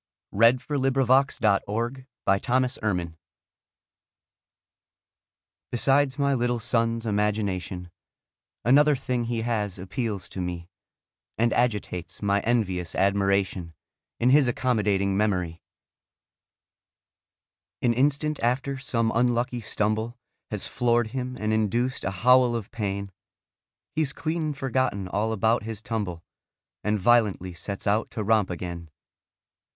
[0.31, 2.05] HIS MEMORY
[5.71, 7.91] Besides my little son's imagination,
[8.65, 10.67] Another thing he has appeals to me
[11.37, 13.75] And agitates my envious admiration
[14.19, 15.61] It's his accommodating memory.
[17.83, 20.17] An instant after some unlucky stumble
[20.49, 23.11] Has floored him and induced a howl of pain,
[23.93, 26.23] He's clean forgotten all about his tumble
[26.83, 28.89] And violently sets out to romp again.